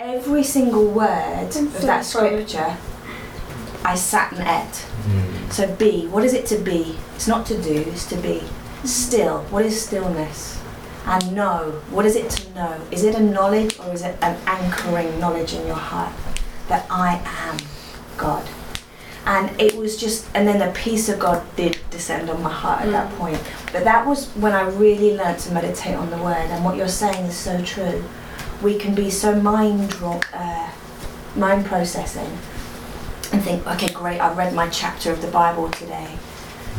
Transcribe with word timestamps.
every 0.00 0.44
single 0.44 0.86
word 0.86 1.48
of 1.56 1.82
that 1.82 2.04
scripture, 2.04 2.76
I 3.84 3.94
sat 3.96 4.32
and 4.32 4.42
ate. 4.42 4.86
Mm. 5.06 5.52
So 5.52 5.74
be, 5.74 6.06
what 6.08 6.24
is 6.24 6.34
it 6.34 6.46
to 6.46 6.58
be? 6.58 6.96
It's 7.16 7.26
not 7.26 7.46
to 7.46 7.60
do, 7.60 7.72
it's 7.88 8.06
to 8.06 8.16
be. 8.16 8.42
Still, 8.84 9.42
what 9.50 9.64
is 9.64 9.80
stillness? 9.82 10.60
And 11.06 11.34
know, 11.34 11.80
what 11.90 12.04
is 12.04 12.16
it 12.16 12.30
to 12.30 12.54
know? 12.54 12.80
Is 12.92 13.02
it 13.02 13.14
a 13.14 13.20
knowledge 13.20 13.78
or 13.80 13.92
is 13.92 14.02
it 14.02 14.16
an 14.22 14.38
anchoring 14.46 15.18
knowledge 15.18 15.54
in 15.54 15.66
your 15.66 15.76
heart 15.76 16.12
that 16.68 16.86
I 16.90 17.20
am 17.24 17.56
God? 18.16 18.46
And 19.24 19.60
it 19.60 19.74
was 19.74 19.96
just, 19.96 20.26
and 20.34 20.46
then 20.46 20.58
the 20.58 20.72
peace 20.78 21.08
of 21.08 21.18
God 21.18 21.42
did 21.56 21.78
descend 21.90 22.30
on 22.30 22.42
my 22.42 22.52
heart 22.52 22.82
at 22.82 22.92
that 22.92 23.10
Mm. 23.12 23.18
point. 23.18 23.40
But 23.72 23.84
that 23.84 24.06
was 24.06 24.26
when 24.36 24.52
I 24.52 24.62
really 24.68 25.16
learned 25.16 25.38
to 25.40 25.52
meditate 25.52 25.96
on 25.96 26.10
the 26.10 26.18
word. 26.18 26.46
And 26.50 26.64
what 26.64 26.76
you're 26.76 26.88
saying 26.88 27.24
is 27.26 27.36
so 27.36 27.60
true. 27.62 28.04
We 28.62 28.76
can 28.76 28.94
be 28.94 29.10
so 29.10 29.40
mind, 29.40 29.96
uh, 30.02 30.70
mind 31.36 31.66
processing 31.66 32.38
and 33.32 33.42
think, 33.42 33.66
okay, 33.66 33.92
great, 33.92 34.20
I've 34.20 34.36
read 34.36 34.54
my 34.54 34.68
chapter 34.68 35.12
of 35.12 35.22
the 35.22 35.28
Bible 35.28 35.70
today, 35.70 36.18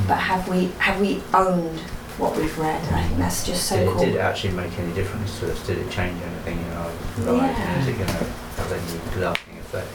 but 0.07 0.17
have 0.17 0.47
we 0.47 0.65
have 0.79 0.99
we 0.99 1.21
owned 1.33 1.79
what 2.17 2.35
we've 2.35 2.57
read? 2.57 2.81
I 2.93 3.03
think 3.03 3.17
that's 3.17 3.45
just 3.45 3.67
so 3.67 3.77
did, 3.77 3.87
it, 3.87 3.91
cool. 3.91 3.99
did 4.03 4.15
it 4.15 4.19
actually 4.19 4.53
make 4.53 4.77
any 4.77 4.93
difference 4.93 5.39
to 5.39 5.51
us? 5.51 5.65
Did 5.65 5.77
it 5.77 5.89
change 5.89 6.21
anything 6.21 6.57
in 6.59 6.71
our 6.73 6.89
lives? 7.33 7.57
Yeah. 7.57 7.81
Is 7.81 7.87
it 7.87 7.97
going 7.97 8.07
to 8.07 8.13
have 8.13 8.71
any 8.71 9.21
lasting 9.21 9.57
effect? 9.59 9.87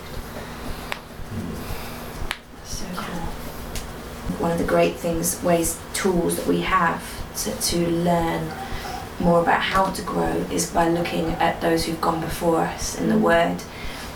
So 2.65 2.87
cool. 2.97 3.21
One 4.41 4.53
of 4.53 4.59
the 4.59 4.65
great 4.65 4.95
things, 4.95 5.43
ways, 5.43 5.79
tools 5.93 6.37
that 6.37 6.47
we 6.47 6.63
have 6.63 7.03
to, 7.45 7.51
to 7.53 7.91
learn 7.91 8.51
more 9.25 9.41
about 9.41 9.61
how 9.61 9.91
to 9.91 10.03
grow 10.03 10.35
is 10.53 10.71
by 10.71 10.89
looking 10.89 11.27
at 11.35 11.61
those 11.61 11.87
who've 11.87 12.01
gone 12.01 12.21
before 12.21 12.61
us 12.61 12.99
in 13.01 13.09
the 13.09 13.19
Word. 13.19 13.57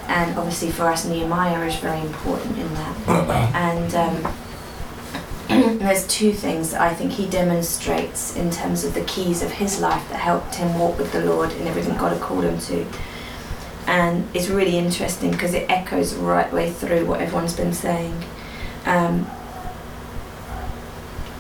And 0.07 0.39
obviously, 0.39 0.71
for 0.71 0.85
us, 0.85 1.05
Nehemiah 1.05 1.67
is 1.67 1.77
very 1.77 2.01
important 2.01 2.59
in 2.59 2.75
that. 2.75 3.09
And 3.55 3.95
um, 3.95 4.35
there's 5.79 6.07
two 6.07 6.33
things 6.33 6.71
that 6.71 6.81
I 6.81 6.95
think 6.95 7.13
he 7.13 7.29
demonstrates 7.29 8.37
in 8.37 8.51
terms 8.51 8.85
of 8.85 8.95
the 8.95 9.05
keys 9.05 9.43
of 9.43 9.51
his 9.51 9.81
life 9.81 10.07
that 10.11 10.21
helped 10.21 10.55
him 10.57 10.79
walk 10.79 10.99
with 10.99 11.13
the 11.13 11.25
Lord 11.25 11.51
and 11.53 11.67
everything 11.67 11.97
God 11.97 12.13
had 12.13 12.21
called 12.21 12.45
him 12.45 12.59
to. 12.59 12.87
And 13.87 14.29
it's 14.35 14.49
really 14.49 14.77
interesting 14.77 15.31
because 15.31 15.55
it 15.55 15.69
echoes 15.71 16.15
right 16.15 16.53
way 16.53 16.71
through 16.71 17.07
what 17.07 17.23
everyone's 17.23 17.57
been 17.57 17.73
saying. 17.73 18.23
Um, 18.85 19.27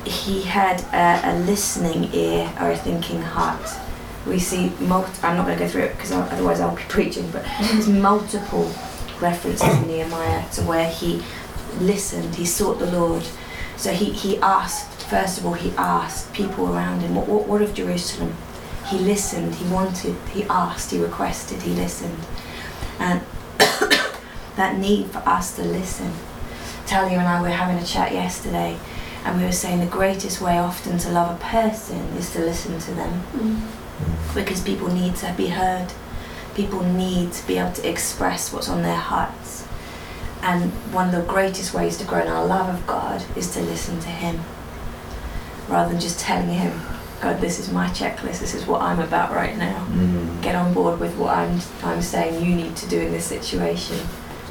he 0.08 0.42
had 0.42 0.80
a, 0.92 1.32
a 1.32 1.38
listening 1.40 2.12
ear 2.12 2.52
or 2.60 2.70
a 2.70 2.76
thinking 2.76 3.22
heart. 3.22 3.70
We 4.26 4.38
see, 4.38 4.70
multi- 4.80 5.22
I'm 5.22 5.36
not 5.36 5.46
going 5.46 5.58
to 5.58 5.64
go 5.64 5.70
through 5.70 5.82
it 5.82 5.92
because 5.96 6.12
otherwise 6.12 6.60
I'll 6.60 6.76
be 6.76 6.82
preaching, 6.88 7.30
but 7.30 7.44
there's 7.60 7.88
multiple 7.88 8.70
references 9.20 9.68
in 9.82 9.86
Nehemiah 9.86 10.48
to 10.52 10.62
where 10.62 10.88
he 10.88 11.22
listened, 11.80 12.34
he 12.34 12.44
sought 12.44 12.78
the 12.78 12.90
Lord. 12.90 13.24
So 13.76 13.92
he, 13.92 14.06
he 14.12 14.38
asked, 14.38 15.02
first 15.04 15.38
of 15.38 15.46
all, 15.46 15.54
he 15.54 15.70
asked 15.76 16.32
people 16.32 16.74
around 16.74 17.00
him, 17.00 17.14
what, 17.14 17.28
what, 17.28 17.46
what 17.46 17.62
of 17.62 17.74
Jerusalem? 17.74 18.36
He 18.86 18.98
listened, 18.98 19.54
he 19.54 19.68
wanted, 19.72 20.16
he 20.32 20.44
asked, 20.44 20.90
he 20.90 20.98
requested, 21.00 21.62
he 21.62 21.72
listened. 21.74 22.18
And 22.98 23.20
that 24.56 24.78
need 24.78 25.06
for 25.10 25.18
us 25.18 25.54
to 25.56 25.62
listen. 25.62 26.12
Talia 26.86 27.18
and 27.18 27.28
I 27.28 27.40
were 27.42 27.50
having 27.50 27.76
a 27.76 27.86
chat 27.86 28.12
yesterday, 28.12 28.78
and 29.28 29.38
we 29.40 29.44
were 29.46 29.52
saying 29.52 29.80
the 29.80 29.86
greatest 29.86 30.40
way 30.40 30.58
often 30.58 30.98
to 30.98 31.08
love 31.10 31.34
a 31.40 31.44
person 31.44 31.98
is 32.16 32.30
to 32.32 32.38
listen 32.40 32.78
to 32.80 32.90
them 32.92 33.22
Mm. 33.36 33.60
because 34.34 34.60
people 34.62 34.88
need 34.88 35.16
to 35.16 35.32
be 35.36 35.48
heard. 35.48 35.88
People 36.54 36.82
need 36.82 37.32
to 37.32 37.46
be 37.46 37.58
able 37.58 37.72
to 37.72 37.88
express 37.88 38.52
what's 38.52 38.68
on 38.68 38.82
their 38.82 38.96
hearts. 38.96 39.64
And 40.42 40.70
one 40.92 41.06
of 41.08 41.14
the 41.14 41.22
greatest 41.32 41.74
ways 41.74 41.96
to 41.98 42.04
grow 42.04 42.20
in 42.22 42.28
our 42.28 42.46
love 42.46 42.68
of 42.74 42.86
God 42.86 43.24
is 43.36 43.50
to 43.54 43.60
listen 43.60 43.98
to 44.00 44.08
Him 44.08 44.40
rather 45.68 45.90
than 45.90 46.00
just 46.00 46.18
telling 46.20 46.48
Him, 46.48 46.72
God, 47.20 47.40
this 47.40 47.58
is 47.58 47.70
my 47.72 47.88
checklist, 47.88 48.38
this 48.40 48.54
is 48.54 48.64
what 48.66 48.80
I'm 48.80 49.00
about 49.00 49.32
right 49.32 49.56
now. 49.58 49.84
Mm. 49.90 50.40
Get 50.42 50.54
on 50.54 50.72
board 50.72 51.00
with 51.00 51.16
what 51.16 51.36
I'm, 51.36 51.60
I'm 51.82 52.00
saying 52.02 52.44
you 52.44 52.54
need 52.54 52.76
to 52.76 52.88
do 52.88 53.00
in 53.00 53.10
this 53.12 53.24
situation. 53.26 53.98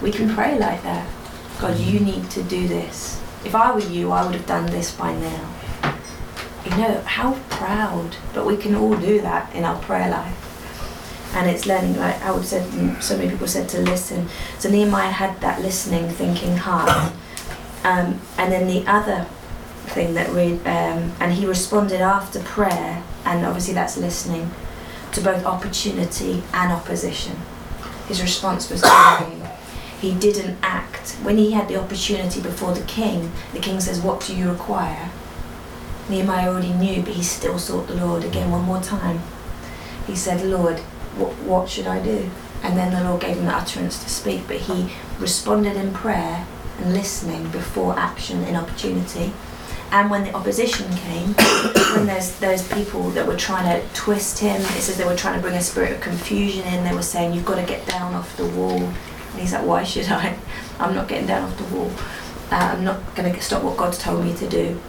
We 0.01 0.11
can 0.11 0.29
pray 0.35 0.59
like 0.59 0.83
that. 0.83 1.07
God, 1.61 1.77
you 1.79 1.99
need 2.01 2.29
to 2.31 2.43
do 2.43 2.67
this. 2.67 3.19
If 3.47 3.55
I 3.55 3.71
were 3.71 3.79
you, 3.79 4.11
I 4.11 4.25
would 4.25 4.35
have 4.35 4.45
done 4.45 4.65
this 4.65 4.93
by 4.93 5.15
now. 5.15 5.53
You 6.65 6.71
know, 6.71 7.01
how 7.05 7.39
proud, 7.49 8.17
but 8.33 8.45
we 8.45 8.57
can 8.57 8.75
all 8.75 8.97
do 8.97 9.21
that 9.21 9.55
in 9.55 9.63
our 9.63 9.79
prayer 9.79 10.09
life. 10.11 11.33
And 11.33 11.49
it's 11.49 11.65
learning, 11.65 11.95
like 11.95 12.15
Howard 12.15 12.43
said, 12.43 12.69
and 12.73 13.01
so 13.01 13.15
many 13.15 13.29
people 13.29 13.47
said 13.47 13.69
to 13.69 13.79
listen. 13.79 14.27
So 14.59 14.69
Nehemiah 14.69 15.11
had 15.11 15.39
that 15.39 15.61
listening, 15.61 16.09
thinking 16.09 16.57
heart. 16.57 17.13
Um, 17.85 18.19
and 18.37 18.51
then 18.51 18.67
the 18.67 18.85
other 18.85 19.25
thing 19.95 20.13
that 20.15 20.33
we, 20.33 20.55
um, 20.65 21.13
and 21.21 21.31
he 21.31 21.45
responded 21.45 22.01
after 22.01 22.41
prayer, 22.41 23.01
and 23.23 23.45
obviously 23.45 23.75
that's 23.75 23.95
listening, 23.95 24.51
to 25.13 25.21
both 25.21 25.45
opportunity 25.45 26.43
and 26.51 26.73
opposition. 26.73 27.37
His 28.09 28.21
response 28.21 28.69
was. 28.69 28.83
He 30.01 30.13
didn't 30.13 30.57
act. 30.61 31.11
When 31.23 31.37
he 31.37 31.51
had 31.51 31.67
the 31.67 31.79
opportunity 31.79 32.41
before 32.41 32.73
the 32.73 32.85
king, 32.85 33.31
the 33.53 33.59
king 33.59 33.79
says, 33.79 33.99
What 33.99 34.21
do 34.21 34.35
you 34.35 34.51
require? 34.51 35.09
Nehemiah 36.09 36.49
already 36.49 36.73
knew, 36.73 37.01
but 37.01 37.13
he 37.13 37.23
still 37.23 37.59
sought 37.59 37.87
the 37.87 37.95
Lord 37.95 38.23
again 38.23 38.51
one 38.51 38.63
more 38.63 38.81
time. 38.81 39.21
He 40.05 40.15
said, 40.15 40.41
Lord, 40.45 40.79
what, 41.17 41.33
what 41.39 41.69
should 41.69 41.87
I 41.87 42.01
do? 42.01 42.29
And 42.63 42.77
then 42.77 42.93
the 42.93 43.09
Lord 43.09 43.21
gave 43.21 43.37
him 43.37 43.45
the 43.45 43.53
utterance 43.53 44.01
to 44.03 44.09
speak, 44.09 44.47
but 44.47 44.57
he 44.57 44.89
responded 45.19 45.75
in 45.75 45.93
prayer 45.93 46.45
and 46.79 46.93
listening 46.93 47.49
before 47.49 47.97
action 47.97 48.43
in 48.43 48.55
opportunity. 48.55 49.33
And 49.91 50.09
when 50.09 50.23
the 50.23 50.33
opposition 50.33 50.93
came, 50.95 51.33
when 51.95 52.05
there's 52.05 52.37
those 52.39 52.67
people 52.67 53.09
that 53.11 53.25
were 53.25 53.37
trying 53.37 53.65
to 53.65 53.87
twist 53.93 54.39
him, 54.39 54.61
it 54.61 54.81
says 54.81 54.97
they 54.97 55.05
were 55.05 55.15
trying 55.15 55.35
to 55.35 55.41
bring 55.41 55.55
a 55.55 55.61
spirit 55.61 55.93
of 55.93 56.01
confusion 56.01 56.65
in. 56.65 56.83
They 56.83 56.93
were 56.93 57.01
saying, 57.01 57.33
"You've 57.33 57.45
got 57.45 57.55
to 57.55 57.65
get 57.65 57.85
down 57.87 58.13
off 58.13 58.35
the 58.35 58.47
wall." 58.47 58.91
And 59.37 59.43
he's 59.43 59.53
like, 59.53 59.67
"Why 59.67 59.83
should 59.83 60.07
I? 60.07 60.35
I'm 60.79 60.95
not 60.95 61.07
getting 61.07 61.27
down 61.27 61.43
off 61.43 61.57
the 61.59 61.75
wall. 61.75 61.91
Uh, 62.49 62.73
I'm 62.73 62.83
not 62.83 63.15
going 63.15 63.31
to 63.31 63.39
stop 63.39 63.61
what 63.61 63.77
God's 63.77 63.99
told 63.99 64.25
me 64.25 64.33
to 64.33 64.49
do." 64.49 64.81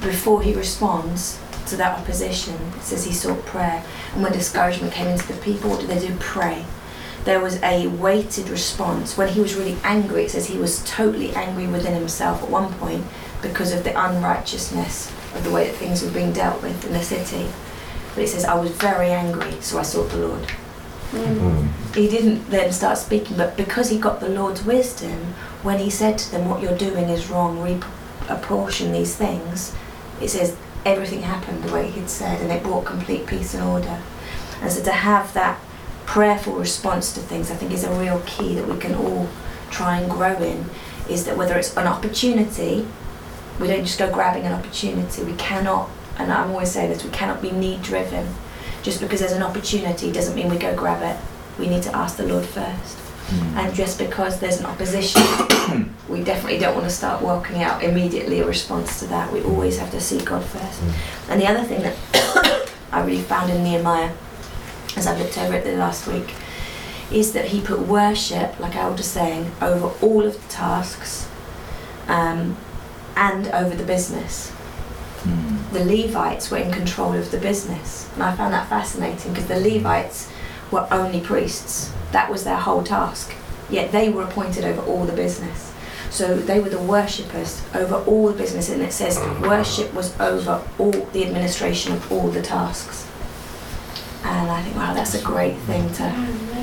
Before 0.00 0.42
he 0.42 0.52
responds 0.52 1.38
to 1.66 1.76
that 1.76 1.96
opposition, 1.96 2.56
it 2.76 2.82
says 2.82 3.04
he 3.04 3.12
sought 3.12 3.46
prayer. 3.46 3.84
And 4.14 4.24
when 4.24 4.32
discouragement 4.32 4.92
came 4.92 5.06
into 5.06 5.28
the 5.28 5.38
people, 5.40 5.70
what 5.70 5.78
did 5.78 5.90
they 5.90 6.04
do? 6.04 6.16
Pray. 6.18 6.64
There 7.24 7.38
was 7.38 7.62
a 7.62 7.86
weighted 7.86 8.48
response. 8.48 9.16
When 9.16 9.28
he 9.28 9.40
was 9.40 9.54
really 9.54 9.76
angry, 9.84 10.24
it 10.24 10.32
says 10.32 10.48
he 10.48 10.58
was 10.58 10.82
totally 10.84 11.32
angry 11.36 11.68
within 11.68 11.94
himself 11.94 12.42
at 12.42 12.50
one 12.50 12.72
point 12.74 13.04
because 13.42 13.72
of 13.72 13.84
the 13.84 13.90
unrighteousness 13.90 15.12
of 15.36 15.44
the 15.44 15.52
way 15.52 15.66
that 15.68 15.76
things 15.76 16.02
were 16.02 16.10
being 16.10 16.32
dealt 16.32 16.62
with 16.62 16.84
in 16.84 16.92
the 16.92 17.02
city. 17.04 17.48
But 18.16 18.24
it 18.24 18.28
says, 18.28 18.44
I 18.44 18.58
was 18.58 18.72
very 18.72 19.10
angry, 19.10 19.52
so 19.60 19.78
I 19.78 19.82
sought 19.82 20.10
the 20.10 20.26
Lord. 20.26 20.50
Mm. 21.10 21.94
He 21.94 22.08
didn't 22.08 22.50
then 22.50 22.72
start 22.72 22.98
speaking, 22.98 23.36
but 23.36 23.56
because 23.56 23.90
he 23.90 23.98
got 23.98 24.20
the 24.20 24.28
Lord's 24.28 24.64
wisdom, 24.64 25.34
when 25.62 25.78
he 25.78 25.90
said 25.90 26.18
to 26.18 26.30
them, 26.30 26.48
What 26.48 26.62
you're 26.62 26.76
doing 26.78 27.08
is 27.08 27.28
wrong, 27.28 27.58
reapportion 27.58 28.92
these 28.92 29.16
things, 29.16 29.74
it 30.20 30.28
says 30.28 30.56
everything 30.84 31.22
happened 31.22 31.64
the 31.64 31.72
way 31.72 31.90
he'd 31.90 32.08
said, 32.08 32.40
and 32.40 32.52
it 32.52 32.62
brought 32.62 32.84
complete 32.84 33.26
peace 33.26 33.54
and 33.54 33.62
order. 33.62 34.00
And 34.62 34.70
so 34.70 34.82
to 34.84 34.92
have 34.92 35.32
that 35.34 35.60
prayerful 36.06 36.54
response 36.54 37.12
to 37.14 37.20
things, 37.20 37.50
I 37.50 37.54
think 37.54 37.72
is 37.72 37.84
a 37.84 37.92
real 37.92 38.22
key 38.26 38.54
that 38.54 38.68
we 38.68 38.78
can 38.78 38.94
all 38.94 39.28
try 39.70 39.98
and 39.98 40.10
grow 40.10 40.36
in. 40.42 40.66
Is 41.08 41.24
that 41.24 41.36
whether 41.36 41.56
it's 41.56 41.76
an 41.76 41.86
opportunity, 41.86 42.86
we 43.58 43.66
don't 43.66 43.84
just 43.84 43.98
go 43.98 44.10
grabbing 44.12 44.44
an 44.44 44.52
opportunity. 44.52 45.22
We 45.22 45.34
cannot, 45.34 45.90
and 46.18 46.32
I'm 46.32 46.50
always 46.50 46.70
saying 46.70 46.90
this, 46.90 47.04
we 47.04 47.10
cannot 47.10 47.42
be 47.42 47.50
need 47.50 47.82
driven. 47.82 48.28
Just 48.82 49.00
because 49.00 49.20
there's 49.20 49.32
an 49.32 49.42
opportunity 49.42 50.10
doesn't 50.10 50.34
mean 50.34 50.48
we 50.48 50.56
go 50.56 50.74
grab 50.74 51.02
it. 51.02 51.20
We 51.58 51.68
need 51.68 51.82
to 51.84 51.94
ask 51.94 52.16
the 52.16 52.26
Lord 52.26 52.46
first. 52.46 52.98
And 53.54 53.72
just 53.74 53.98
because 53.98 54.40
there's 54.40 54.58
an 54.58 54.66
opposition, 54.66 55.22
we 56.08 56.24
definitely 56.24 56.58
don't 56.58 56.74
want 56.74 56.86
to 56.86 56.92
start 56.92 57.22
working 57.22 57.62
out 57.62 57.82
immediately 57.82 58.40
a 58.40 58.46
response 58.46 58.98
to 59.00 59.06
that. 59.06 59.32
We 59.32 59.42
always 59.42 59.78
have 59.78 59.90
to 59.92 60.00
seek 60.00 60.24
God 60.24 60.44
first. 60.44 60.82
And 61.28 61.40
the 61.40 61.46
other 61.46 61.62
thing 61.62 61.82
that 61.82 62.68
I 62.92 63.04
really 63.04 63.22
found 63.22 63.52
in 63.52 63.62
Nehemiah, 63.62 64.12
as 64.96 65.06
I 65.06 65.16
looked 65.16 65.38
over 65.38 65.54
it 65.54 65.64
the 65.64 65.76
last 65.76 66.08
week, 66.08 66.34
is 67.12 67.32
that 67.32 67.46
he 67.46 67.60
put 67.60 67.80
worship, 67.80 68.58
like 68.58 68.74
I 68.74 68.88
was 68.88 68.98
just 68.98 69.12
saying, 69.12 69.52
over 69.60 69.92
all 70.04 70.24
of 70.24 70.34
the 70.34 70.48
tasks 70.48 71.28
um, 72.08 72.56
and 73.14 73.46
over 73.48 73.76
the 73.76 73.84
business. 73.84 74.52
The 75.72 75.84
Levites 75.84 76.50
were 76.50 76.58
in 76.58 76.72
control 76.72 77.14
of 77.14 77.30
the 77.30 77.38
business. 77.38 78.10
And 78.14 78.22
I 78.22 78.34
found 78.34 78.52
that 78.54 78.68
fascinating 78.68 79.32
because 79.32 79.48
the 79.48 79.60
Levites 79.60 80.30
were 80.70 80.86
only 80.90 81.20
priests. 81.20 81.92
That 82.12 82.30
was 82.30 82.44
their 82.44 82.56
whole 82.56 82.82
task. 82.82 83.32
Yet 83.68 83.92
they 83.92 84.08
were 84.08 84.24
appointed 84.24 84.64
over 84.64 84.82
all 84.82 85.04
the 85.04 85.12
business. 85.12 85.72
So 86.10 86.36
they 86.36 86.58
were 86.58 86.70
the 86.70 86.82
worshippers 86.82 87.62
over 87.72 87.96
all 87.96 88.28
the 88.28 88.36
business. 88.36 88.68
And 88.68 88.82
it 88.82 88.92
says 88.92 89.18
worship 89.40 89.94
was 89.94 90.18
over 90.18 90.64
all 90.78 90.90
the 90.90 91.24
administration 91.24 91.92
of 91.92 92.10
all 92.10 92.28
the 92.28 92.42
tasks. 92.42 93.06
And 94.24 94.50
I 94.50 94.62
think, 94.62 94.76
wow, 94.76 94.92
that's 94.92 95.14
a 95.14 95.22
great 95.22 95.56
thing 95.58 95.92
to 95.94 96.10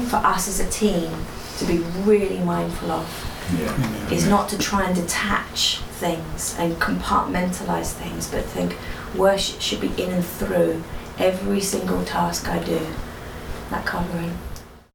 for 0.08 0.18
us 0.18 0.48
as 0.48 0.60
a 0.60 0.70
team 0.70 1.12
to 1.58 1.66
be 1.66 1.80
really 2.04 2.40
mindful 2.40 2.92
of 2.92 3.37
Yeah. 3.56 4.10
is 4.12 4.28
not 4.28 4.50
to 4.50 4.58
try 4.58 4.86
and 4.86 4.96
detach 4.96 5.80
things 6.00 6.56
and 6.60 6.76
compartmentalize 6.76 7.94
things, 7.94 8.30
but 8.30 8.44
think 8.44 8.78
worship 9.16 9.62
should 9.62 9.82
be 9.82 9.92
in 10.02 10.12
and 10.12 10.26
through 10.26 10.84
every 11.18 11.62
single 11.62 12.04
task 12.04 12.48
I 12.48 12.60
do. 12.64 12.86
That 13.70 13.86
covering. 13.86 14.38